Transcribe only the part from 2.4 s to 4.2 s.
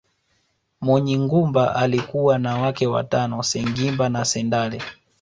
wake watano Sengimba